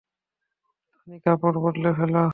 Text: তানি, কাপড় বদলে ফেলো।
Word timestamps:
তানি, 0.91 1.15
কাপড় 1.25 1.57
বদলে 1.63 1.89
ফেলো। 1.97 2.23